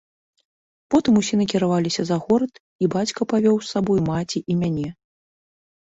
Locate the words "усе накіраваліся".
1.21-2.01